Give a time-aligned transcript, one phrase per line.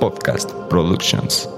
[0.00, 1.48] Podcast Productions.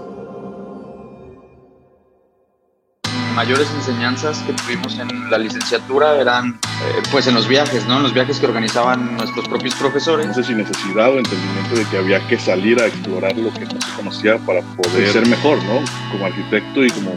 [3.40, 7.96] mayores enseñanzas que tuvimos en la licenciatura eran eh, pues en los viajes, ¿no?
[7.96, 10.26] En los viajes que organizaban nuestros propios profesores.
[10.26, 13.64] No sé si necesidad o entendimiento de que había que salir a explorar lo que
[13.64, 15.80] no se conocía para poder ser mejor, ¿no?
[16.12, 17.12] Como arquitecto y como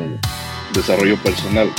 [0.73, 1.69] desarrollo personal.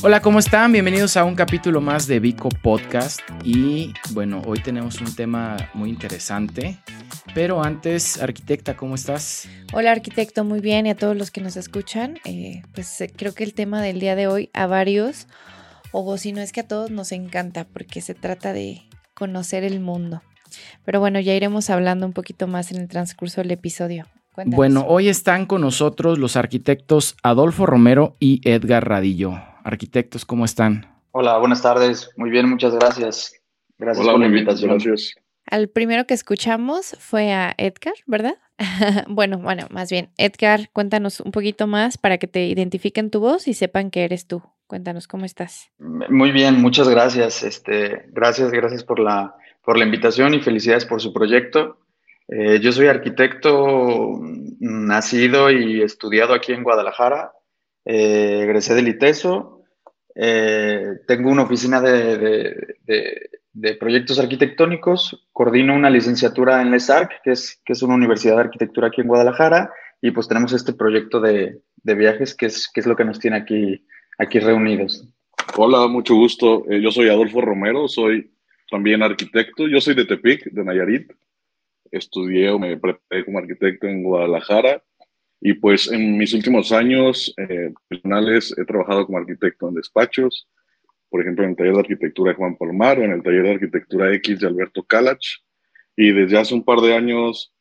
[0.00, 0.70] Hola, ¿cómo están?
[0.70, 3.20] Bienvenidos a un capítulo más de Vico Podcast.
[3.42, 6.78] Y bueno, hoy tenemos un tema muy interesante.
[7.34, 9.48] Pero antes, arquitecta, ¿cómo estás?
[9.72, 10.86] Hola, arquitecto, muy bien.
[10.86, 13.98] Y a todos los que nos escuchan, eh, pues eh, creo que el tema del
[13.98, 15.26] día de hoy a varios,
[15.90, 18.82] o si no es que a todos nos encanta, porque se trata de
[19.14, 20.22] conocer el mundo.
[20.84, 24.06] Pero bueno, ya iremos hablando un poquito más en el transcurso del episodio.
[24.46, 29.42] Bueno, hoy están con nosotros los arquitectos Adolfo Romero y Edgar Radillo.
[29.68, 30.86] Arquitectos, ¿cómo están?
[31.12, 32.10] Hola, buenas tardes.
[32.16, 33.34] Muy bien, muchas gracias.
[33.76, 34.70] Gracias Hola, por la invitación.
[34.70, 35.14] Gracias.
[35.44, 38.36] Al primero que escuchamos fue a Edgar, ¿verdad?
[39.08, 43.46] bueno, bueno, más bien, Edgar, cuéntanos un poquito más para que te identifiquen tu voz
[43.46, 44.42] y sepan que eres tú.
[44.66, 45.70] Cuéntanos cómo estás.
[45.78, 47.42] Muy bien, muchas gracias.
[47.42, 51.78] Este, gracias, gracias por la, por la invitación y felicidades por su proyecto.
[52.28, 57.32] Eh, yo soy arquitecto mm, nacido y estudiado aquí en Guadalajara.
[57.84, 59.57] Eh, egresé del ITESO.
[60.20, 62.74] Eh, tengo una oficina de,
[63.78, 65.28] proyectos arquitectónicos.
[65.32, 69.06] Coordino una licenciatura en LESARC, que es, que es una universidad de arquitectura aquí en
[69.06, 69.72] Guadalajara.
[70.02, 73.36] Y pues tenemos este proyecto de, viajes, que es, que es lo que nos tiene
[73.36, 73.86] aquí,
[74.18, 75.08] aquí reunidos.
[75.56, 76.64] Hola, mucho gusto.
[76.68, 78.32] Eh, yo soy Adolfo Romero, soy
[78.68, 79.68] también arquitecto.
[79.68, 81.12] Yo soy de Tepic, de Nayarit.
[81.92, 84.82] Estudié o me preparé como arquitecto en Guadalajara.
[85.40, 90.48] Y pues en mis últimos años eh, personales he trabajado como arquitecto en despachos,
[91.08, 93.52] por ejemplo en el taller de arquitectura de Juan Palmar o en el taller de
[93.52, 95.24] arquitectura X de Alberto Calach.
[95.96, 97.52] Y desde hace un par de años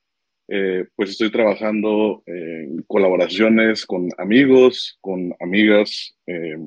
[0.47, 6.57] eh, pues estoy trabajando en colaboraciones con amigos, con amigas, eh,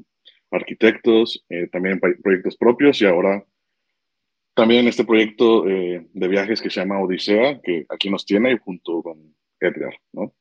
[0.50, 3.44] arquitectos, eh, también proyectos propios y ahora
[4.54, 9.02] también este proyecto eh, de viajes que se llama Odisea, que aquí nos tiene junto
[9.02, 10.34] con Edgar, ¿no?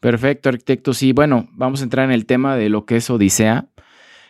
[0.00, 1.02] Perfecto, arquitectos.
[1.02, 3.68] Y bueno, vamos a entrar en el tema de lo que es Odisea.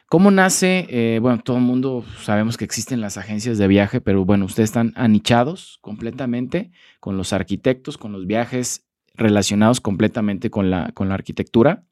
[0.09, 0.87] ¿Cómo nace?
[0.89, 4.71] Eh, bueno, todo el mundo sabemos que existen las agencias de viaje, pero bueno, ustedes
[4.71, 11.15] están anichados completamente con los arquitectos, con los viajes relacionados completamente con la, con la
[11.15, 11.85] arquitectura.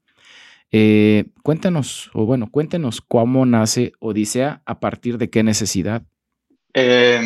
[0.72, 6.02] Eh, cuéntanos, o bueno, cuéntenos cómo nace Odisea, a partir de qué necesidad.
[6.72, 7.20] Eh,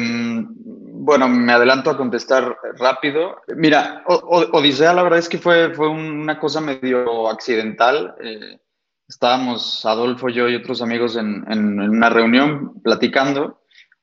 [1.03, 3.37] bueno, me adelanto a contestar rápido.
[3.57, 8.15] Mira, O- O- Odisea la verdad es que fue, fue una cosa medio accidental.
[8.23, 8.59] Eh,
[9.09, 13.63] estábamos Adolfo, yo y otros amigos en, en- una reunión platicando.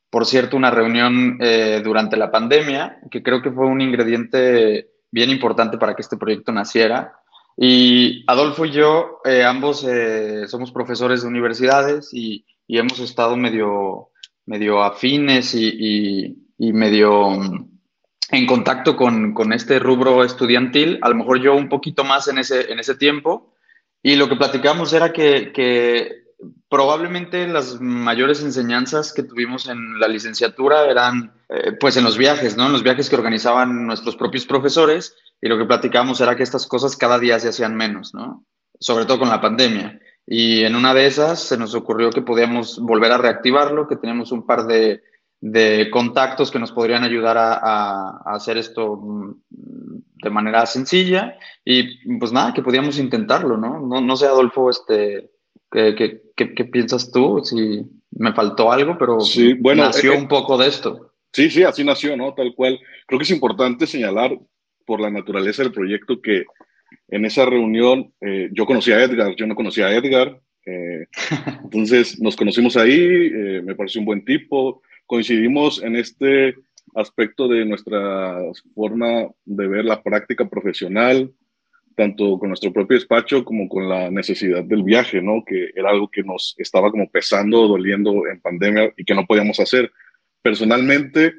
[0.10, 5.30] Por cierto, una reunión eh, durante la pandemia, que creo que fue un ingrediente bien
[5.30, 7.14] importante para que este proyecto naciera.
[7.56, 13.38] Y Adolfo y yo, eh, ambos eh, somos profesores de universidades y, y hemos estado
[13.38, 14.10] medio
[14.46, 17.70] medio afines y- y medio mm,
[18.32, 22.38] en contacto con, con este rubro estudiantil, a lo mejor yo un poquito más en
[22.40, 23.54] ese, en ese tiempo,
[24.04, 26.28] y lo que platicamos era que, que
[26.70, 32.58] probablemente las mayores enseñanzas que tuvimos en la licenciatura eran eh, pues en los viajes,
[32.58, 32.68] ¿no?
[32.68, 36.68] En los viajes que organizaban nuestros propios profesores, y lo que platicamos era que estas
[36.68, 38.44] cosas cada día se hacían menos, ¿no?
[38.80, 40.00] Sobre todo con la pandemia.
[40.26, 44.32] Y en una de esas se nos ocurrió que podíamos volver a reactivarlo, que tenemos
[44.32, 45.02] un par de,
[45.40, 49.32] de contactos que nos podrían ayudar a, a- a hacer esto mm,
[50.24, 51.38] de manera sencilla.
[51.64, 53.80] Y pues nada, que podíamos intentarlo, ¿no?
[53.80, 55.30] No, no sé, Adolfo, este,
[55.72, 57.42] ¿qué, qué, qué- qué piensas tú?
[57.44, 61.14] Si me faltó algo, pero Sí, bueno, nació eh, un poco de esto.
[61.34, 62.34] Sí, sí, así nació, ¿no?
[62.34, 62.80] Tal cual.
[63.06, 64.38] Creo que es importante señalar
[64.86, 66.46] por la naturaleza del proyecto que
[67.10, 70.40] en esa reunión eh, yo conocí a Edgar, yo no conocía a Edgar.
[70.66, 71.06] eh,
[71.64, 74.82] entonces nos conocimos ahí, me pareció un buen tipo.
[75.08, 76.56] Coincidimos en este
[76.94, 78.40] aspecto de nuestra
[78.76, 81.32] forma de ver la práctica profesional,
[81.96, 85.44] tanto con nuestro propio despacho como con la necesidad del viaje, ¿no?
[85.46, 89.60] Que era algo que nos estaba como pesando, doliendo en pandemia y que no podíamos
[89.62, 89.92] hacer
[90.42, 91.36] personalmente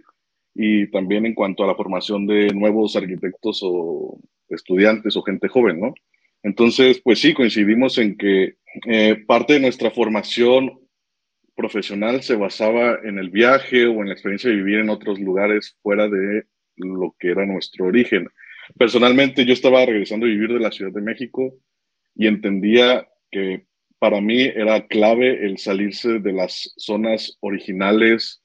[0.54, 4.18] y también en cuanto a la formación de nuevos arquitectos o
[4.48, 5.94] estudiantes o gente joven, ¿no?
[6.42, 8.56] Entonces, pues sí, coincidimos en que
[8.86, 10.80] eh, parte de nuestra formación
[11.58, 15.76] profesional se basaba en el viaje o en la experiencia de vivir en otros lugares
[15.82, 16.44] fuera de
[16.76, 18.28] lo que era nuestro origen.
[18.78, 21.52] Personalmente, yo estaba regresando a vivir de la Ciudad de México
[22.14, 23.66] y entendía que
[23.98, 28.40] para mí era clave el salirse de las zonas originales,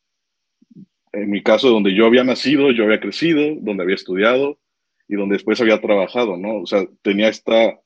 [1.11, 4.57] en mi caso, donde yo había nacido, yo había crecido, donde había estudiado,
[5.07, 6.61] y donde después había trabajado, ¿no?
[6.61, 7.79] O sea, tenía esta,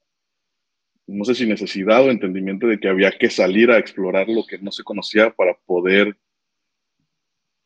[1.08, 4.58] no sé si necesidad o entendimiento de que había que salir a explorar lo que
[4.60, 6.18] no se conocía para poder,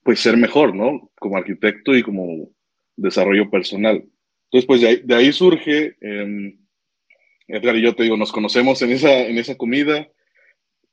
[0.03, 1.11] pues, ser mejor, ¿no?
[1.19, 2.49] Como arquitecto y como
[2.95, 4.05] desarrollo personal.
[4.45, 6.55] Entonces, pues, de ahí, surge, eh,
[7.47, 10.07] Edgar y yo te digo, nos conocemos en esa, en esa comida,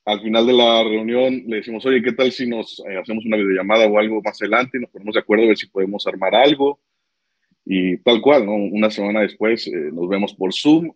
[0.05, 3.37] al final de la reunión le decimos, oye, ¿qué tal si nos eh, hacemos una
[3.37, 6.35] videollamada o algo más adelante y nos ponemos de acuerdo a ver si podemos armar
[6.35, 6.79] algo?
[7.65, 8.55] Y tal cual, ¿no?
[8.55, 10.91] Una semana después eh, nos vemos por Zoom,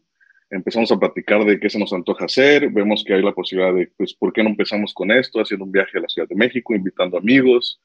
[0.50, 3.92] empezamos a platicar de qué se nos antoja hacer, vemos que hay la posibilidad de,
[3.98, 5.40] pues, ¿por qué no empezamos con esto?
[5.40, 7.82] Haciendo un viaje a la Ciudad de México, invitando amigos,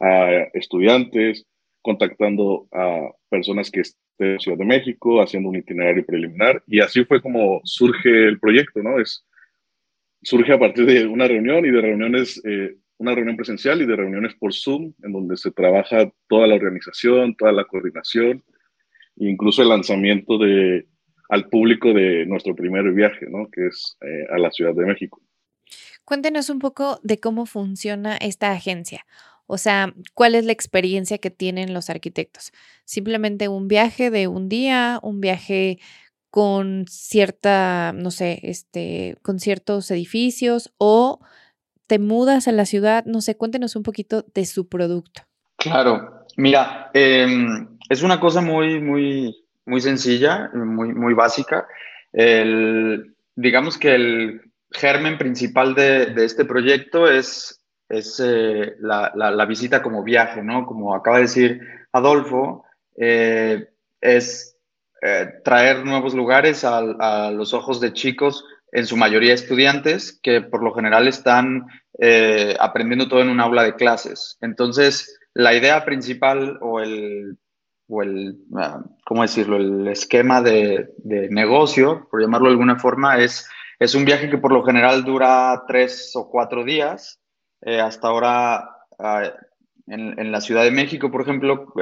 [0.00, 1.46] a estudiantes,
[1.82, 6.62] contactando a personas que estén en la Ciudad de México, haciendo un itinerario preliminar.
[6.66, 9.00] Y así fue como surge el proyecto, ¿no?
[9.00, 9.24] Es,
[10.22, 13.96] surge a partir de una reunión y de reuniones, eh, una reunión presencial y de
[13.96, 18.42] reuniones por Zoom, en donde se trabaja toda la organización, toda la coordinación,
[19.16, 20.87] incluso el lanzamiento de,
[21.28, 23.48] al público de nuestro primer viaje, ¿no?
[23.50, 25.20] que es eh, a la Ciudad de México.
[26.04, 29.04] Cuéntenos un poco de cómo funciona esta agencia.
[29.46, 32.52] O sea, ¿cuál es la experiencia que tienen los arquitectos?
[32.84, 35.78] ¿Simplemente un viaje de un día, un viaje
[36.30, 41.20] con cierta, no sé, este, con ciertos edificios o
[41.86, 45.22] te mudas a la ciudad, no sé, cuéntenos un poquito de su producto.
[45.56, 49.34] Claro, mira, em, es una cosa muy, muy,
[49.68, 51.66] muy sencilla, muy, muy básica.
[52.12, 59.46] El, digamos que el germen principal de, de este proyecto es, es eh, la, la,
[59.46, 60.66] visita como viaje, ¿no?
[60.66, 61.60] Como acaba de decir
[61.92, 62.64] Adolfo,
[62.96, 63.68] eh,
[64.00, 64.56] es
[65.02, 70.62] eh, traer nuevos lugares a, los ojos de chicos, en su mayoría estudiantes, que por
[70.62, 71.66] lo general están
[72.60, 74.36] aprendiendo todo en un aula de clases.
[74.42, 77.38] Entonces, la idea principal o el,
[77.88, 80.94] o el ah, ¿cómo decirlo?, el esquema de,
[81.30, 83.48] negocio, por llamarlo de alguna forma, es,
[83.78, 87.20] es un viaje que por lo general dura tres o cuatro días.
[87.62, 88.68] Eh, hasta ahora,
[88.98, 89.32] ah,
[89.86, 91.72] en, en, la Ciudad de México, por ejemplo,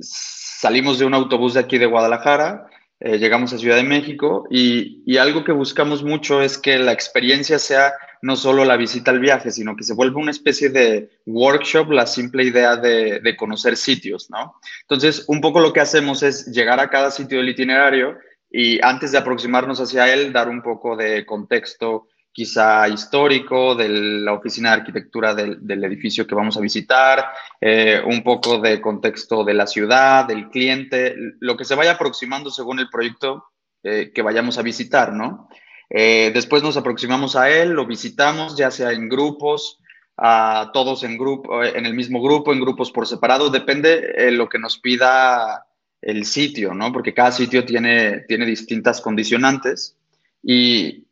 [0.00, 2.68] salimos de un autobús de aquí de Guadalajara,
[3.00, 7.58] eh, llegamos a Ciudad de México y, algo que buscamos mucho es que la experiencia
[7.58, 7.92] sea
[8.22, 12.06] no solo la visita al viaje, sino que se vuelva una especie de workshop, la
[12.06, 14.54] simple idea de, de conocer sitios, ¿no?
[14.82, 18.16] Entonces, un poco lo que hacemos es llegar a cada sitio del itinerario
[18.50, 24.32] y antes de aproximarnos hacia él, dar un poco de contexto quizá histórico de la
[24.32, 29.54] oficina de arquitectura del, edificio que vamos a visitar, eh, un poco de contexto de
[29.54, 33.46] la ciudad, del cliente, lo que se vaya aproximando según el proyecto
[33.82, 35.48] eh, que vayamos a visitar, ¿no?
[35.90, 39.78] Eh, después nos aproximamos a él, lo visitamos, ya sea en grupos,
[40.16, 44.48] a todos en grupo, en el mismo grupo, en grupos por separado, depende de lo
[44.48, 45.66] que nos pida
[46.02, 46.92] el sitio, ¿no?
[46.92, 49.96] Porque cada sitio tiene, tiene distintas condicionantes.
[50.42, 51.04] Y,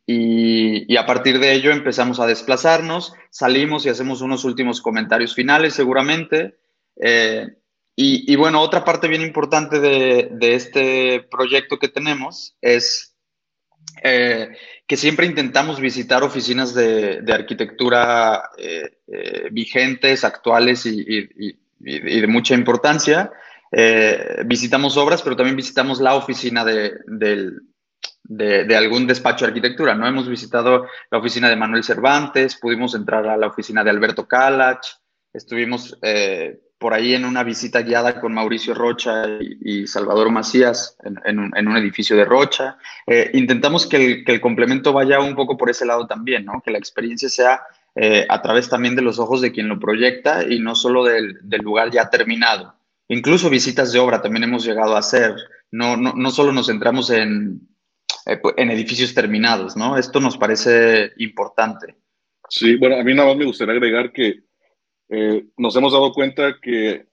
[0.97, 6.55] a partir de ello empezamos a desplazarnos, salimos y hacemos unos últimos comentarios finales seguramente.
[6.95, 7.47] Eh,
[7.99, 13.15] y, bueno, otra parte bien importante de, este proyecto que tenemos es
[14.03, 14.49] eh,
[14.85, 23.31] que siempre intentamos visitar oficinas de, arquitectura eh, vigentes, actuales y, de mucha importancia.
[24.45, 27.01] visitamos obras, pero también visitamos la oficina del,
[28.27, 30.07] de, algún despacho de arquitectura, ¿no?
[30.07, 34.85] Hemos visitado la oficina de Manuel Cervantes, pudimos entrar a la oficina de Alberto Calach,
[35.33, 41.39] estuvimos eh, por ahí en una visita guiada con Mauricio Rocha y, Salvador Macías en,
[41.39, 42.77] un, edificio de Rocha.
[43.05, 46.61] Eh, intentamos que el, complemento vaya un poco por ese lado también, ¿no?
[46.63, 47.61] Que la experiencia sea
[47.95, 51.39] eh, a través también de los ojos de quien lo proyecta y no solo del,
[51.61, 52.75] lugar ya terminado.
[53.07, 55.35] Incluso visitas de obra también hemos llegado a hacer.
[55.71, 57.67] No, no, no solo nos centramos en,
[58.27, 59.97] eh, pues, en edificios terminados, ¿no?
[59.97, 61.95] Esto nos parece importante.
[62.49, 64.46] Sí, bueno, a mí nada más me gustaría agregar que
[65.09, 67.05] eh, nos hemos dado cuenta que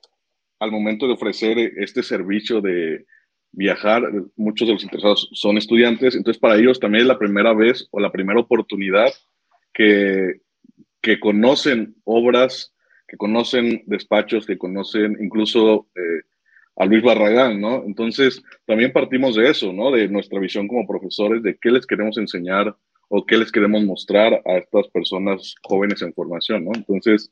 [0.59, 3.05] al momento de ofrecer este servicio de
[3.53, 4.03] viajar,
[4.37, 8.01] muchos de los interesados son estudiantes, entonces para ellos también es la primera vez o
[8.01, 9.13] la primera oportunidad
[9.73, 10.41] que,
[11.01, 12.75] que conocen obras,
[13.07, 16.23] que conocen despachos, que conocen incluso eh,
[16.77, 17.85] a Luis Barragán, ¿no?
[17.87, 19.93] Entonces, también partimos de eso, ¿no?
[19.93, 22.75] De nuestra visión como profesores, de qué les queremos enseñar
[23.09, 26.73] o qué les queremos mostrar a estas personas jóvenes en formación, ¿no?
[26.75, 27.31] Entonces,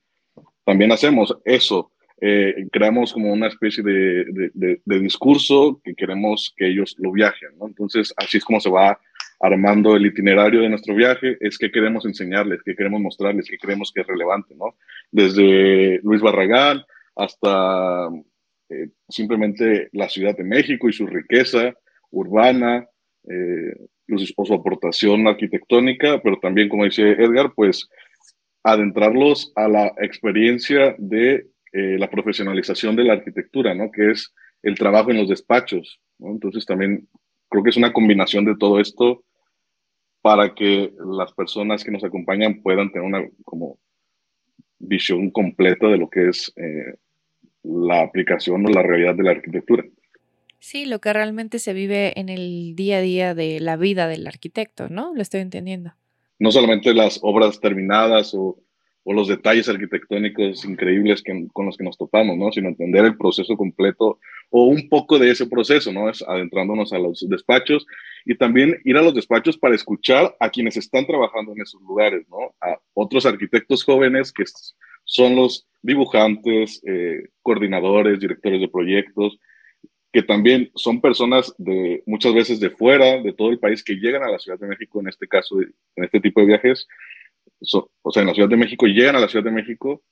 [0.64, 1.90] también hacemos eso.
[2.20, 7.50] Eh, creamos como una especie de, discurso que queremos que ellos lo viajen.
[7.60, 8.98] Entonces, así es como se va
[9.40, 13.90] armando el itinerario de nuestro viaje, es que queremos enseñarles, qué queremos mostrarles, qué creemos
[13.92, 14.76] que es relevante, ¿no?
[15.10, 16.84] Desde Luis Barragán
[17.16, 18.08] hasta
[18.68, 21.74] eh, simplemente la Ciudad de México y su riqueza
[22.12, 22.86] urbana
[23.28, 23.74] eh,
[24.36, 27.88] o su aportación arquitectónica, pero también, como dice Edgar, pues
[28.62, 33.90] adentrarlos a la experiencia de eh, la profesionalización de la arquitectura, ¿no?
[33.90, 37.08] Que es el trabajo en los despachos, Entonces también
[37.48, 39.24] creo que es una combinación de todo esto
[40.22, 43.78] para que las personas que nos acompañan puedan tener una como
[44.78, 46.94] visión completa de lo que es eh,
[47.64, 49.84] la aplicación o la realidad de la arquitectura.
[50.58, 54.26] Sí, lo que realmente se vive en el día a día de la vida del
[54.26, 55.12] arquitecto, ¿no?
[55.14, 55.94] Lo estoy entendiendo.
[56.38, 58.58] No solamente las obras terminadas o,
[59.04, 62.52] o los detalles arquitectónicos increíbles que, con los que nos topamos, ¿no?
[62.52, 64.18] Sino entender el proceso completo
[64.50, 66.08] o un poco de ese proceso, ¿no?
[66.08, 67.86] Es adentrándonos a los despachos
[68.24, 72.28] y también ir a los despachos para escuchar a quienes están trabajando en esos lugares,
[72.28, 72.54] ¿no?
[72.60, 74.44] A otros arquitectos jóvenes que
[75.04, 79.38] son los dibujantes, eh, coordinadores, directores de proyectos,
[80.12, 84.22] que también son personas de muchas veces de fuera, de todo el país, que llegan
[84.22, 86.86] a la Ciudad de México, en este caso, en este tipo de viajes,
[88.02, 90.02] o sea, en la Ciudad de México, llegan a la Ciudad de México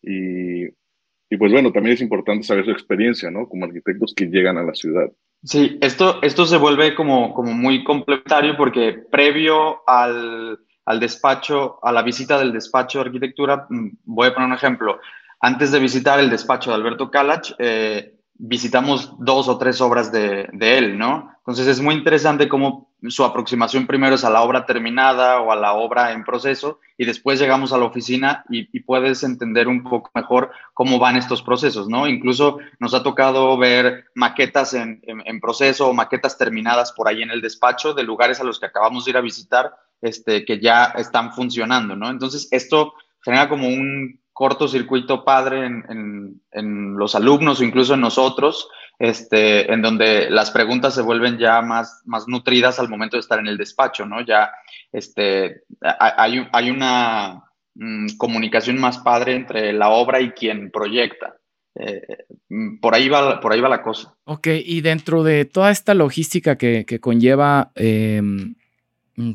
[0.00, 3.46] y, y, pues bueno, también es importante saber su experiencia, ¿no?
[3.46, 5.10] Como arquitectos que llegan a la ciudad.
[5.44, 11.92] Sí, esto, esto se vuelve como, como muy complementario porque previo al, al despacho, a
[11.92, 14.98] la visita del despacho de arquitectura, mm, voy a poner un ejemplo.
[15.40, 18.14] Antes de visitar el despacho de Alberto Kalach, eh,
[18.44, 21.30] visitamos dos o tres obras de, de, él, ¿no?
[21.38, 25.56] Entonces es muy interesante cómo su aproximación primero es a la obra terminada o a
[25.56, 30.10] la obra en proceso y después llegamos a la oficina y, puedes entender un poco
[30.12, 32.08] mejor cómo van estos procesos, ¿no?
[32.08, 37.22] Incluso nos ha tocado ver maquetas en, en, en, proceso o maquetas terminadas por ahí
[37.22, 40.58] en el despacho de lugares a los que acabamos de ir a visitar este, que
[40.58, 42.10] ya están funcionando, ¿no?
[42.10, 48.00] Entonces esto genera como un cortocircuito padre en, en, en, los alumnos o incluso en
[48.00, 53.20] nosotros, este, en donde las preguntas se vuelven ya más, más nutridas al momento de
[53.20, 54.24] estar en el despacho, ¿no?
[54.24, 54.50] Ya
[54.92, 61.36] este, hay, hay una mm, comunicación más padre entre la obra y quien proyecta.
[61.74, 64.14] Eh, mm, por, ahí va, por ahí va la cosa.
[64.24, 68.22] Ok, y dentro de toda esta logística que, que conlleva eh,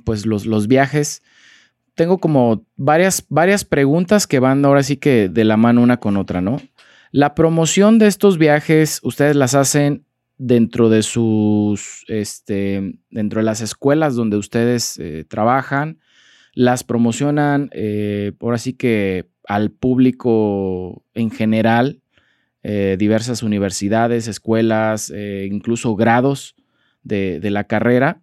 [0.04, 1.24] pues los, los viajes,
[1.98, 6.16] tengo como varias, varias preguntas que van ahora sí que de la mano una con
[6.16, 6.62] otra, ¿no?
[7.12, 10.06] La promoción de estos viajes, ustedes las hacen
[10.38, 15.98] dentro de sus, este, dentro de las escuelas donde ustedes eh, trabajan,
[16.54, 22.02] las promocionan eh, ahora sí que al público en general,
[22.62, 25.12] eh, diversas universidades, escuelas,
[25.50, 26.56] incluso grados
[27.04, 28.22] de la carrera.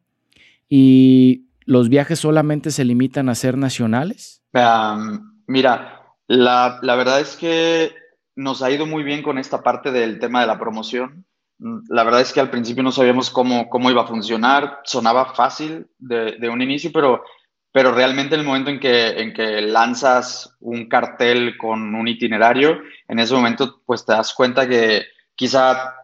[0.69, 4.43] Y ¿los viajes solamente se limitan a ser nacionales?
[5.47, 7.95] Mira, la, la, verdad es que
[8.37, 11.27] nos ha ido muy bien con esta parte del tema de la promoción.
[11.89, 15.87] La verdad es que al principio no sabíamos cómo, cómo iba a funcionar, sonaba fácil
[15.99, 17.23] de, de un inicio, pero,
[17.73, 22.81] pero realmente en el momento en que, en que lanzas un cartel con un itinerario,
[23.09, 25.05] en ese momento pues te das cuenta que
[25.35, 25.95] quizá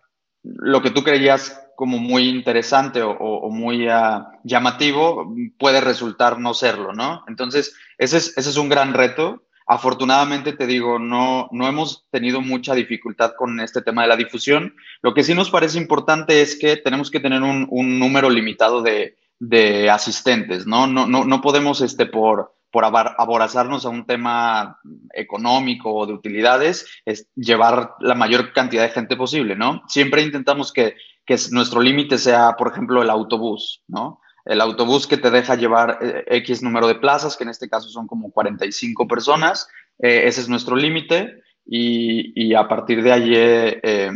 [0.42, 6.92] lo que tú creías como muy interesante o, muy uh, llamativo, puede resultar no serlo,
[6.92, 7.24] ¿no?
[7.26, 9.44] Entonces, ese es, ese es un gran reto.
[9.66, 14.74] Afortunadamente, te digo, no, no hemos tenido mucha dificultad con este tema de la difusión.
[15.00, 18.82] Lo que sí nos parece importante es que tenemos que tener un, un número limitado
[18.82, 20.86] de, de asistentes, ¿no?
[20.86, 24.78] No, no, no podemos, este, por, por aborazarnos a un tema
[25.12, 29.82] económico o de utilidades, es llevar la mayor cantidad de gente posible, ¿no?
[29.88, 30.94] Siempre intentamos que
[31.30, 34.20] que nuestro límite sea, por ejemplo, el autobús, ¿no?
[34.44, 37.88] El autobús que te deja llevar eh, X número de plazas, que en este caso
[37.88, 39.68] son como 45 personas,
[40.00, 44.10] eh, ese es nuestro límite y, y, a partir de allí eh,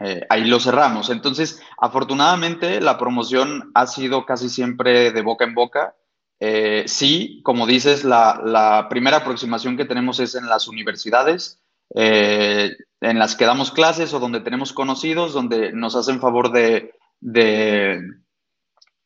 [0.00, 1.10] eh, ahí lo cerramos.
[1.10, 5.96] Entonces, afortunadamente, la promoción ha sido casi siempre de boca en boca.
[6.40, 11.60] Eh, sí, como dices, la, primera aproximación que tenemos es en las universidades.
[11.94, 16.94] Eh, en las que damos clases o donde tenemos conocidos, donde nos hacen favor de,
[17.20, 18.00] de,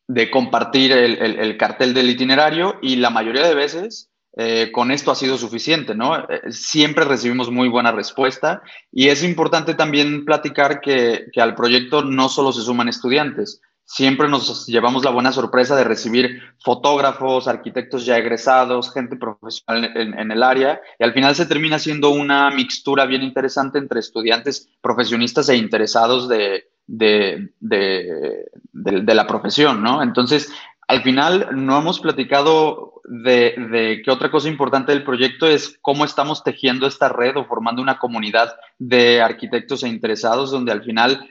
[0.08, 5.16] de compartir el, cartel del itinerario y la mayoría de veces eh, con esto ha
[5.16, 6.16] sido suficiente, ¿no?
[6.16, 12.04] Eh, siempre recibimos muy buena respuesta y es importante también platicar que, que al proyecto
[12.04, 18.04] no solo se suman estudiantes, siempre nos llevamos la buena sorpresa de recibir fotógrafos, arquitectos
[18.04, 23.07] ya egresados, gente profesional en, el área, y al final se termina siendo una mixtura
[23.07, 30.02] bien interesante entre estudiantes profesionistas e interesados de, de, de, de la profesión, ¿no?
[30.02, 30.52] Entonces,
[30.87, 36.04] al final no hemos platicado de, de que otra cosa importante del proyecto es cómo
[36.04, 41.26] estamos tejiendo esta red o formando una comunidad de arquitectos e interesados donde al final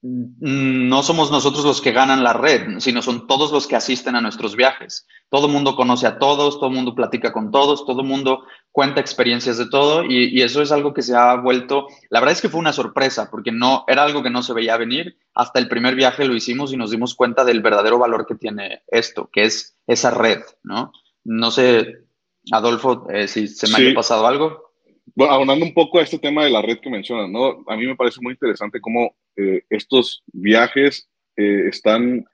[0.00, 4.20] no somos nosotros los que ganan la red, sino son todos los que asisten a
[4.20, 5.08] nuestros viajes.
[5.28, 8.44] Todo el mundo conoce a todos, todo el mundo platica con todos, todo el mundo
[8.70, 12.40] cuenta experiencias de todo y, eso es algo que se ha vuelto, la verdad es
[12.40, 15.18] que fue una sorpresa porque no era algo que no se veía venir.
[15.34, 18.82] Hasta el primer viaje lo hicimos y nos dimos cuenta del verdadero valor que tiene
[18.86, 20.92] esto, que es esa red, ¿no?
[21.24, 22.04] No sé,
[22.52, 24.68] Adolfo, eh, si se me ha pasado algo.
[25.14, 27.64] Bueno, abonando un poco a este tema de la red que mencionas, ¿no?
[27.66, 32.24] A mí me parece muy interesante cómo eh, estos viajes eh, están,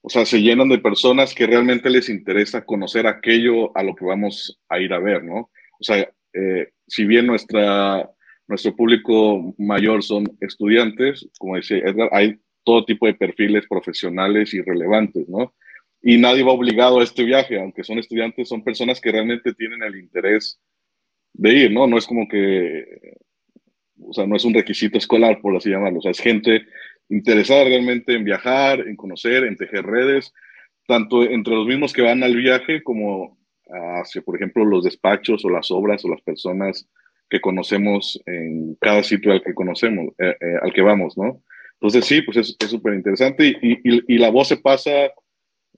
[0.00, 4.06] o sea, se llenan de personas que realmente les interesa conocer aquello a lo que
[4.06, 5.50] vamos a ir a ver, ¿no?
[5.78, 8.10] O sea, eh, si bien nuestra,
[8.48, 14.62] nuestro público mayor son estudiantes, como decía Edgar, hay todo tipo de perfiles profesionales y
[14.62, 15.54] relevantes, ¿no?
[16.00, 19.82] Y nadie va obligado a este viaje, aunque son estudiantes, son personas que realmente tienen
[19.82, 20.58] el interés
[21.34, 21.86] de ir, ¿no?
[21.86, 23.18] No es como que
[24.02, 26.62] o sea, no es un requisito escolar, por así llamarlo, o sea, es gente
[27.08, 30.32] interesada realmente en viajar, en conocer, en tejer redes,
[30.86, 33.36] tanto entre los mismos que van al viaje como
[34.00, 36.88] hacia, por ejemplo, los despachos o las obras o las personas
[37.28, 41.42] que conocemos en cada sitio al que conocemos, eh, eh, al que vamos, ¿no?
[41.74, 44.90] Entonces sí, pues es súper interesante y, la voz se pasa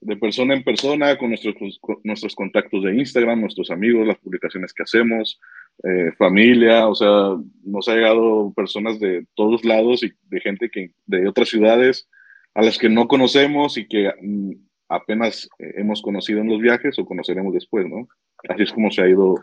[0.01, 1.55] de persona en persona, con nuestros,
[2.03, 5.39] nuestros contactos de Instagram, nuestros amigos, las publicaciones que hacemos,
[5.83, 10.91] eh, familia, o sea, nos ha llegado personas de todos lados y de gente que,
[11.05, 12.07] de otras ciudades
[12.53, 14.51] a las que no conocemos y que mm,
[14.89, 18.07] apenas eh, hemos conocido en los viajes o conoceremos después, ¿no?
[18.47, 19.35] Así es como se ha ido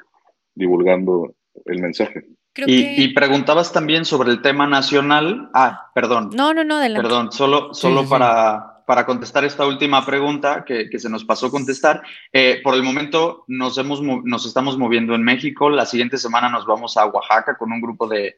[0.54, 1.34] divulgando
[1.66, 2.24] el mensaje.
[2.56, 5.50] y, preguntabas también sobre el tema nacional.
[5.52, 6.30] Ah, perdón.
[6.34, 7.06] No, no, no, adelante.
[7.06, 12.02] Perdón, solo, solo para, para contestar esta última pregunta que, se nos pasó contestar,
[12.32, 15.68] eh, por el momento nos, hemos, nos estamos moviendo en México.
[15.68, 18.36] La siguiente semana nos vamos a Oaxaca con un grupo de,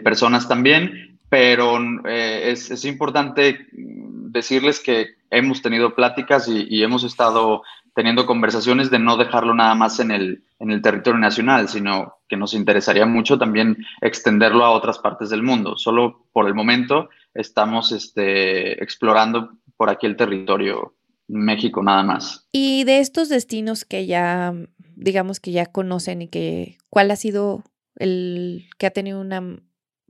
[0.00, 7.62] personas también, pero eh, es, importante decirles que hemos tenido pláticas y, hemos estado
[7.94, 12.36] teniendo conversaciones de no dejarlo nada más en el, en el territorio nacional, sino que
[12.36, 15.78] nos interesaría mucho también extenderlo a otras partes del mundo.
[15.78, 20.94] Solo por el momento estamos este, explorando por aquí el territorio
[21.28, 22.48] México nada más.
[22.52, 24.54] Y de estos destinos que ya,
[24.94, 27.64] digamos que ya conocen y que, ¿cuál ha sido
[27.96, 29.42] el que ha tenido una,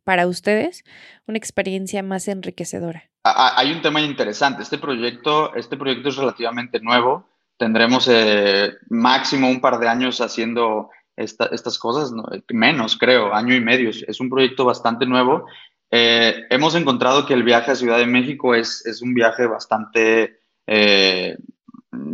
[0.05, 0.85] para ustedes,
[1.26, 3.05] una experiencia más enriquecedora?
[3.24, 4.62] Hay un tema interesante.
[4.62, 7.29] Este proyecto, este proyecto es relativamente nuevo.
[7.59, 12.12] Tendremos eh, máximo un par de años haciendo estas cosas,
[12.50, 13.88] menos creo, año y medio.
[13.88, 15.46] Es un proyecto bastante nuevo
[15.90, 20.40] eh, hemos encontrado que el viaje a Ciudad de México es, es un viaje bastante
[20.66, 21.37] eh,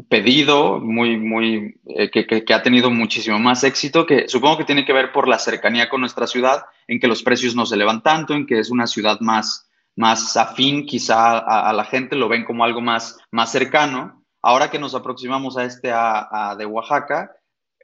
[0.08, 4.92] pedido, muy, muy, eh, que, ha tenido muchísimo más éxito, que supongo que tiene que
[4.92, 8.34] ver por la cercanía con nuestra ciudad, en que los precios no se elevan tanto,
[8.34, 12.64] en que es una ciudad más, más afín quizá a, la gente, lo ven como
[12.64, 14.22] algo más, más cercano.
[14.42, 17.30] Ahora que nos aproximamos a este a de Oaxaca,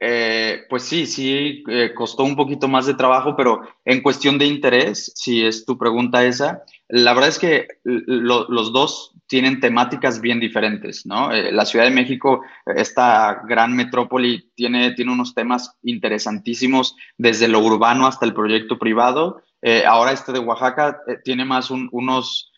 [0.01, 4.45] eh, pues sí, sí, eh, costó un poquito más de trabajo, pero en cuestión de
[4.45, 10.39] interés, si es tu pregunta esa, la verdad es que los dos tienen temáticas bien
[10.39, 11.31] diferentes, ¿no?
[11.31, 17.59] Eh, la Ciudad de México, esta gran metrópoli, tiene, tiene unos temas interesantísimos desde lo
[17.59, 19.43] urbano hasta el proyecto privado.
[19.85, 22.53] ahora este de Oaxaca tiene más unos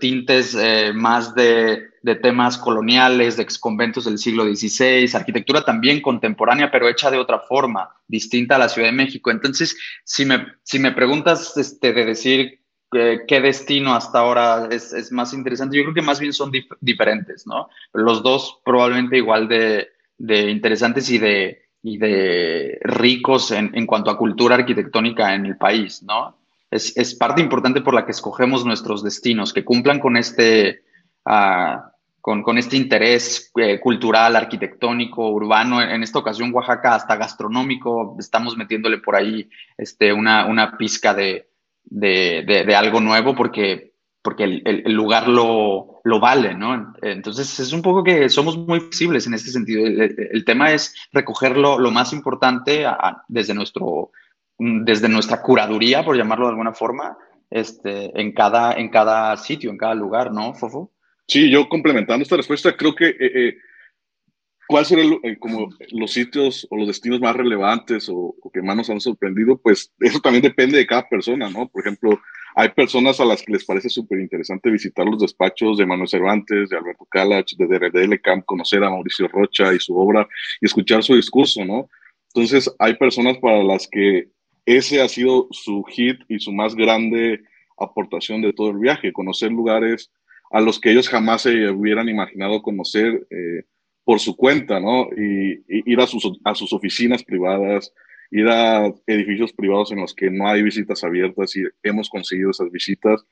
[0.00, 1.88] tintes eh, más de,
[2.22, 7.90] temas coloniales, de exconventos del siglo XVI, arquitectura también contemporánea, pero hecha de otra forma,
[8.06, 9.30] distinta a la Ciudad de México.
[9.30, 12.60] Entonces, si me, si me preguntas este, de decir
[12.94, 16.50] eh, qué destino hasta ahora es, más interesante, yo creo que más bien son
[16.80, 17.68] diferentes, ¿no?
[17.92, 19.90] Los dos probablemente igual de,
[20.50, 26.02] interesantes y de, y de ricos en, en cuanto a cultura arquitectónica en el país,
[26.02, 26.38] ¿no?
[26.70, 30.82] Es, parte importante por la que escogemos nuestros destinos, que cumplan con este,
[31.24, 35.80] ah, con, este interés eh, cultural, arquitectónico, urbano.
[35.80, 41.48] En esta ocasión, Oaxaca, hasta gastronómico, estamos metiéndole por ahí este, una, una pizca de,
[41.84, 46.94] de, algo nuevo porque, porque el, lugar lo, lo, vale, ¿no?
[47.00, 49.86] Entonces, es un poco que somos muy flexibles en este sentido.
[49.86, 52.84] El, tema es recogerlo lo más importante
[53.28, 54.10] desde nuestro
[54.58, 57.16] desde nuestra curaduría, por llamarlo de alguna forma,
[57.50, 60.92] este, en, cada, en cada sitio, en cada lugar, ¿no, Fofo?
[61.26, 63.56] Sí, yo complementando esta respuesta, creo que eh, eh,
[64.66, 69.00] ¿cuáles serían como los sitios o los destinos más relevantes o, que más nos han
[69.00, 69.58] sorprendido?
[69.58, 71.68] Pues eso también depende de cada persona, ¿no?
[71.68, 72.20] Por ejemplo,
[72.54, 76.68] hay personas a las que les parece súper interesante visitar los despachos de Manuel Cervantes,
[76.68, 80.28] de Alberto Calach, de DRDL Camp, conocer a Mauricio Rocha y su obra
[80.60, 81.88] y escuchar su discurso, ¿no?
[82.34, 84.28] Entonces, hay personas para las que
[84.76, 87.42] ese ha sido su hit y su más grande
[87.78, 90.10] aportación de todo el viaje, conocer lugares
[90.50, 93.64] a los que ellos jamás se hubieran imaginado conocer eh,
[94.04, 95.08] por su cuenta, ¿no?
[95.16, 97.92] Y, ir a sus, a sus oficinas privadas,
[98.30, 102.70] ir a edificios privados en los que no hay visitas abiertas y hemos conseguido esas
[102.70, 103.24] visitas.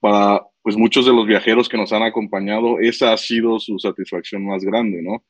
[0.00, 4.46] Para pues muchos de los viajeros que nos han acompañado, esa ha sido su satisfacción
[4.46, 5.24] más grande, ¿no?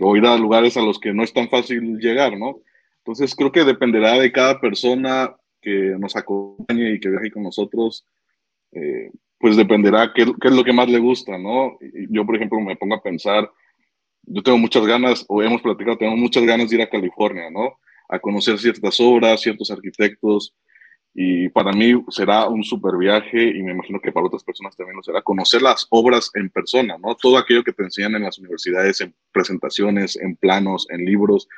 [0.00, 2.60] O ir a lugares a los que no es tan fácil llegar, ¿no?
[3.04, 8.06] Entonces creo que dependerá de cada persona que nos acompañe y que viaje con nosotros,
[8.72, 11.78] eh, pues dependerá qué, qué, es lo que más le gusta, ¿no?
[12.10, 13.50] Yo, por ejemplo, me pongo a pensar,
[14.22, 17.78] yo tengo muchas ganas, o hemos platicado, tengo muchas ganas de ir a California, ¿no?
[18.10, 20.54] a conocer ciertas obras, ciertos arquitectos,
[21.12, 24.96] y para mí será un super viaje y me imagino que para otras personas también
[24.96, 27.16] lo será, conocer las obras en persona, ¿no?
[27.16, 31.48] Todo aquello que te enseñan en las universidades, en presentaciones, en planos, en libros,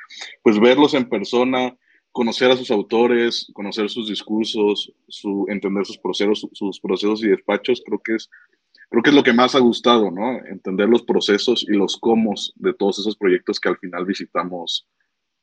[0.41, 1.77] pues verlos en persona,
[2.11, 7.83] conocer a sus autores, conocer sus discursos, su, entender sus procesos, sus procesos y despachos,
[7.85, 8.29] creo que es
[8.89, 10.37] creo que es lo que más ha gustado, ¿no?
[10.45, 14.87] Entender los procesos y los cómo de todos esos proyectos que al final visitamos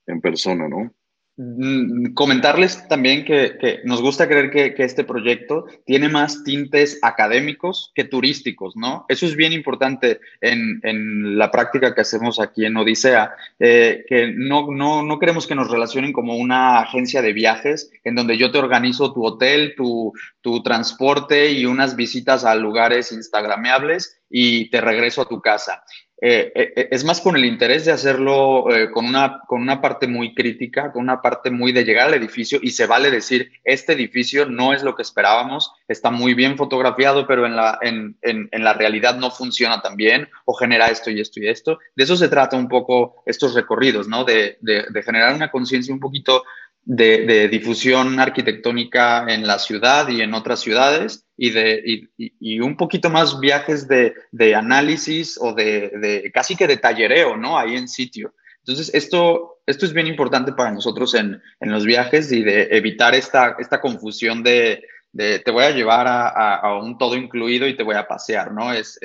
[0.07, 0.95] en persona, ¿no?
[1.37, 8.05] Mm, comentarles también que, nos gusta creer que, este proyecto tiene más tintes académicos que
[8.05, 9.07] turísticos, ¿no?
[9.09, 14.71] Eso es bien importante en, la práctica que hacemos aquí en Odisea, eh, que no,
[14.71, 18.59] no, no, queremos que nos relacionen como una agencia de viajes en donde yo te
[18.59, 20.13] organizo tu hotel, tu,
[20.43, 25.85] tu transporte y unas visitas a lugares instagrameables y te regreso a tu casa.
[26.23, 30.07] Eh, eh, es más con el interés de hacerlo eh, con, una, con una parte
[30.07, 33.95] muy crítica, con una parte muy de llegar al edificio y se vale decir, este
[33.95, 38.49] edificio no es lo que esperábamos, está muy bien fotografiado, pero en la, en, en,
[38.53, 41.79] en la realidad no funciona tan bien o genera esto y esto y esto.
[41.97, 44.25] De eso se trata un poco estos recorridos, ¿no?
[44.25, 46.45] De, de, de generar una conciencia un poquito
[46.93, 53.11] de, difusión arquitectónica en la ciudad y en otras ciudades y, de, y, un poquito
[53.11, 57.57] más viajes de, análisis o de, casi que de tallereo, ¿no?
[57.57, 58.35] Ahí en sitio.
[58.59, 63.57] Entonces, esto, esto es bien importante para nosotros en, los viajes y de evitar esta,
[63.61, 64.83] esta confusión de,
[65.15, 68.73] te voy a llevar a, un todo incluido y te voy a pasear, ¿no?
[68.73, 68.99] Es,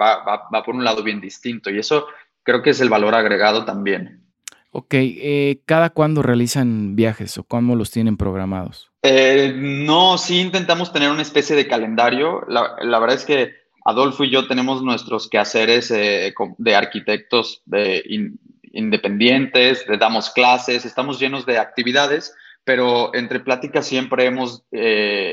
[0.00, 2.06] va, va por un lado bien distinto y eso
[2.44, 4.21] creo que es el valor agregado también.
[4.74, 8.90] Ok, eh, ¿cada cuándo realizan viajes o cómo los tienen programados?
[9.02, 12.40] Eh, no, sí intentamos tener una especie de calendario.
[12.48, 13.52] La, verdad es que
[13.84, 17.62] Adolfo y yo tenemos nuestros quehaceres eh, de arquitectos
[18.72, 24.64] independientes, le damos clases, estamos llenos de actividades, pero entre pláticas siempre hemos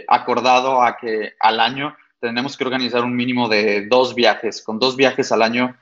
[0.10, 4.62] acordado a que al año tenemos que organizar un mínimo de dos viajes.
[4.62, 5.78] Con dos viajes al año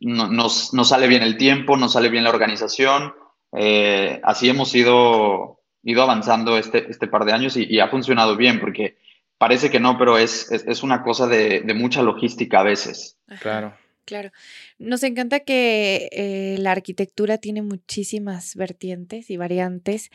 [0.00, 3.14] no, nos, sale bien el tiempo, nos sale bien la organización.
[3.56, 8.60] Eh, así hemos ido, ido avanzando este, este par de años y, ha funcionado bien
[8.60, 8.96] porque
[9.38, 13.16] parece que no, pero es, es, una cosa de, mucha logística a veces.
[13.40, 13.74] claro.
[14.04, 14.30] Claro.
[14.78, 20.08] Nos encanta que eh, la arquitectura tiene muchísimas vertientes y variantes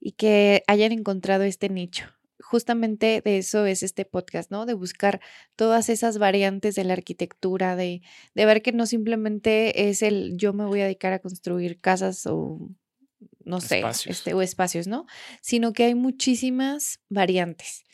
[0.00, 2.15] y que hayan encontrado este nicho
[2.46, 4.66] justamente de eso es este podcast, ¿no?
[4.66, 5.20] De buscar
[5.56, 8.02] todas esas variantes de la arquitectura, de,
[8.34, 12.70] ver que no simplemente es el yo me voy a dedicar a construir casas o
[13.44, 15.06] no sé, Este, o espacios, ¿no?
[15.40, 17.84] Sino que hay muchísimas variantes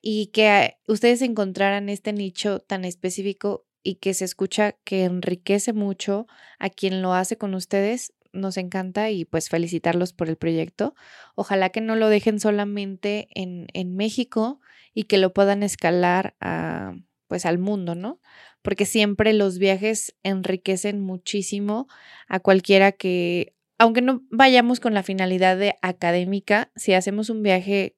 [0.00, 6.26] y que ustedes encontraran este nicho tan específico y que se escucha que enriquece mucho
[6.58, 10.94] a quien lo hace con ustedes, nos encanta y pues felicitarlos por el proyecto.
[11.34, 14.60] Ojalá que no lo dejen solamente en, en México
[14.94, 16.94] y que lo puedan escalar a,
[17.28, 18.20] pues al mundo, ¿no?
[18.62, 21.88] Porque siempre los viajes enriquecen muchísimo
[22.28, 27.96] a cualquiera que, aunque no vayamos con la finalidad de académica, si hacemos un viaje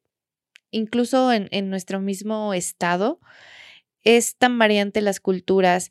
[0.70, 3.20] incluso en, en nuestro mismo estado,
[4.05, 5.90] es tan variante las culturas,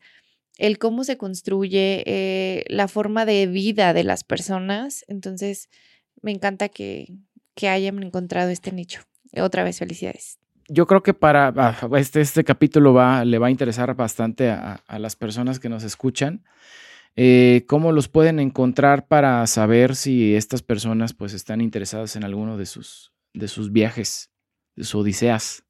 [0.58, 5.04] el cómo se construye, eh, la forma de vida de las personas.
[5.08, 5.70] Entonces,
[6.22, 7.14] me encanta que,
[7.62, 9.02] hayan encontrado este nicho.
[9.38, 10.38] Otra vez, felicidades.
[10.68, 14.82] Yo creo que para ah, este, este capítulo va, le va a interesar bastante a,
[14.98, 16.44] las personas que nos escuchan.
[17.16, 22.58] Eh, ¿Cómo los pueden encontrar para saber si estas personas pues están interesadas en alguno
[22.58, 24.32] de sus, de sus viajes,
[24.76, 25.64] de sus odiseas?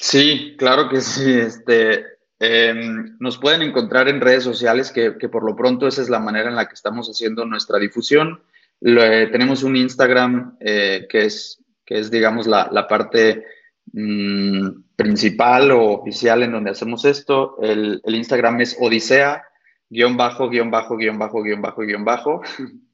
[0.00, 1.32] Sí, claro que sí.
[1.32, 2.04] Este,
[2.46, 6.50] Em, nos pueden encontrar en redes sociales, que, por lo pronto esa es la manera
[6.50, 8.42] en la que estamos haciendo nuestra difusión.
[8.80, 13.44] tenemos un Instagram eh, que, es, que es, digamos, la, la parte
[13.92, 17.56] mm, principal o oficial en donde hacemos esto.
[17.62, 19.42] El, el Instagram es Odisea,
[19.88, 22.42] guion bajo, guion bajo, guion bajo, guion bajo, guion bajo.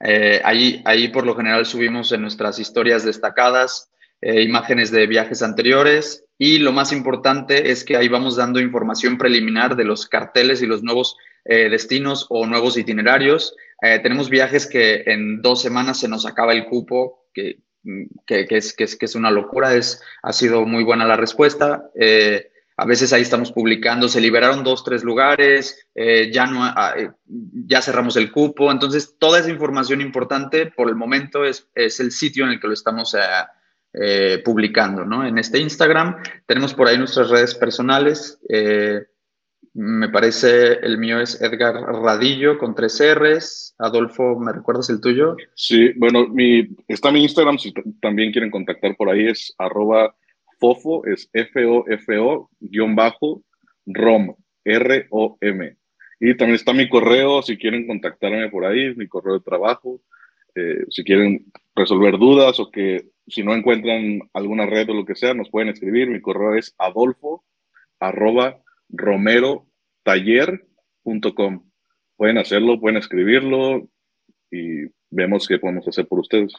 [0.00, 3.91] Eh, ahí, ahí por lo general subimos en nuestras historias destacadas
[4.22, 9.18] eh, imágenes de viajes anteriores y lo más importante es que ahí vamos dando información
[9.18, 13.54] preliminar de los carteles y los nuevos eh, destinos o nuevos itinerarios.
[14.02, 17.58] tenemos viajes que en dos semanas se nos acaba el cupo, que,
[18.26, 21.90] que, es, que, es, que es una locura, es, ha sido muy buena la respuesta.
[22.76, 27.10] A veces ahí estamos publicando, se liberaron dos, tres lugares, eh, ya, no, ah, eh,
[27.26, 28.72] ya cerramos el cupo.
[28.72, 32.66] Entonces, toda esa información importante por el momento es, es el sitio en el que
[32.68, 33.14] lo estamos
[33.94, 35.04] eh, publicando.
[35.04, 35.26] ¿no?
[35.26, 38.38] En este Instagram tenemos por ahí nuestras redes personales.
[39.74, 43.74] me parece el mío es Edgar Radillo con tres R's.
[43.78, 45.36] Adolfo, ¿me recuerdas el tuyo?
[45.54, 50.14] Sí, bueno, mi, está mi Instagram, si también quieren contactar por ahí, es arroba
[50.62, 53.42] FOFO es F-O-F-O guion bajo
[53.84, 55.76] ROM, R-O-M.
[56.20, 60.00] Y también está mi correo, si quieren contactarme por ahí, mi correo de trabajo,
[60.54, 65.14] eh, si quieren resolver dudas o que si no encuentran alguna red o lo que
[65.14, 66.08] sea, nos pueden escribir.
[66.08, 67.44] Mi correo es adolfo
[68.00, 69.66] arroba romero
[72.16, 73.88] Pueden hacerlo, pueden escribirlo
[74.50, 76.52] y vemos qué podemos hacer por ustedes.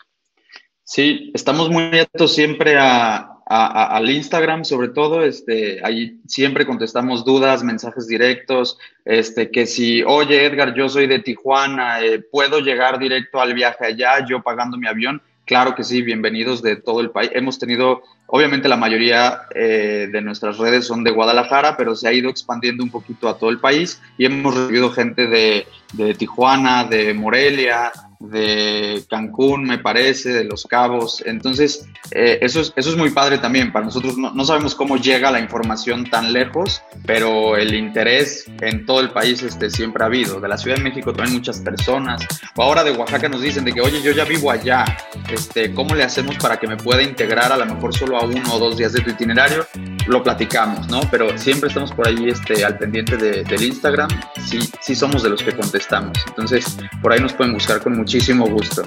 [0.83, 7.63] Sí, estamos muy atentos siempre a, al Instagram, sobre todo, este, ahí siempre contestamos dudas,
[7.63, 13.39] mensajes directos, este, que si, oye Edgar, yo soy de Tijuana, eh, ¿puedo llegar directo
[13.39, 15.21] al viaje allá, yo pagando mi avión?
[15.45, 17.29] Claro que sí, bienvenidos de todo el país.
[17.33, 22.13] Hemos tenido, obviamente la mayoría eh, de nuestras redes son de Guadalajara, pero se ha
[22.13, 26.85] ido expandiendo un poquito a todo el país y hemos recibido gente de, de Tijuana,
[26.85, 27.91] de Morelia,
[28.23, 31.21] de Cancún, me parece, de Los Cabos.
[31.25, 33.71] Entonces, eh, eso, es, eso es muy padre también.
[33.71, 39.01] Para nosotros no, sabemos cómo llega la información tan lejos, pero el interés en todo
[39.01, 40.39] el país este, siempre ha habido.
[40.39, 42.25] De la Ciudad de México también muchas personas.
[42.55, 44.85] O ahora de Oaxaca nos dicen de que, oye, yo ya vivo allá.
[45.29, 48.53] Este, ¿Cómo le hacemos para que me pueda integrar a lo mejor solo a uno
[48.53, 49.67] o dos días de tu itinerario?
[50.07, 51.01] Lo platicamos, ¿no?
[51.09, 54.09] Pero siempre estamos por ahí este, al pendiente del Instagram.
[54.37, 56.17] Sí, sí somos de los que contestamos.
[56.27, 58.83] Entonces, por ahí nos pueden buscar con muchísimo gusto.